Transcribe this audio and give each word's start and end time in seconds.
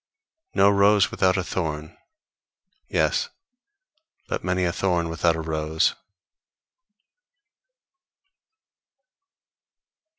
No 0.55 0.71
rose 0.71 1.11
without 1.11 1.37
a 1.37 1.43
thorn. 1.43 1.95
Yes, 2.89 3.29
but 4.27 4.43
many 4.43 4.63
a 4.65 4.71
thorn 4.73 5.09
without 5.09 5.35
a 5.35 5.41
rose. 5.41 5.93